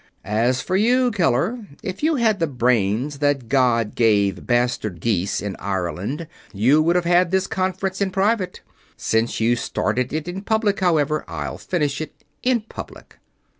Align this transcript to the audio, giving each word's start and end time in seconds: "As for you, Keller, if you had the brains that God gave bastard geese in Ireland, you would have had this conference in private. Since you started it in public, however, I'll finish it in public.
"As 0.25 0.61
for 0.63 0.75
you, 0.75 1.11
Keller, 1.11 1.63
if 1.83 2.01
you 2.01 2.15
had 2.15 2.39
the 2.39 2.47
brains 2.47 3.19
that 3.19 3.47
God 3.47 3.93
gave 3.93 4.47
bastard 4.47 4.99
geese 4.99 5.39
in 5.39 5.55
Ireland, 5.59 6.27
you 6.51 6.81
would 6.81 6.95
have 6.95 7.05
had 7.05 7.29
this 7.29 7.45
conference 7.45 8.01
in 8.01 8.09
private. 8.09 8.61
Since 8.97 9.39
you 9.39 9.55
started 9.55 10.11
it 10.11 10.27
in 10.27 10.41
public, 10.41 10.79
however, 10.79 11.23
I'll 11.27 11.59
finish 11.59 12.01
it 12.01 12.15
in 12.41 12.61
public. 12.61 13.19